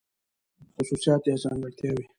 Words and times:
خصوصيات 0.75 1.19
√ 1.25 1.35
ځانګړتياوې 1.43 2.05